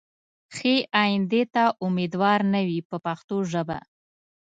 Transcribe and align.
ښې 0.55 0.75
ایندې 1.03 1.41
ته 1.53 1.63
امیدوار 1.85 2.39
نه 2.53 2.61
وي 2.67 2.79
په 2.89 2.97
پښتو 3.05 3.37
ژبه. 3.51 3.77